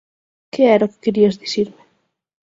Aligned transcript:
Que 0.53 0.63
era 0.75 0.87
o 0.87 0.91
que 0.91 1.03
querías 1.05 1.39
dicirme? 1.43 1.81